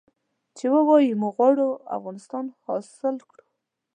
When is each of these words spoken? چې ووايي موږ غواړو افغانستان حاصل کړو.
چې 0.57 0.65
ووايي 0.73 1.13
موږ 1.21 1.33
غواړو 1.37 1.67
افغانستان 1.97 2.45
حاصل 2.65 3.15
کړو. 3.29 3.45